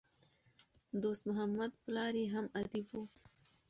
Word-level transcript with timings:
دوست 1.01 1.23
محمد 1.29 1.71
پلار 1.83 2.13
ئې 2.19 2.25
هم 2.33 2.45
ادیب 2.59 2.87
وو. 2.91 3.03